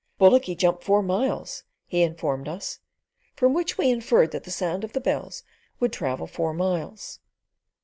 [0.17, 2.79] "Bullocky jump four miles," he informed us;
[3.35, 5.43] from which we inferred that the sound of the bells
[5.79, 7.19] would travel four miles.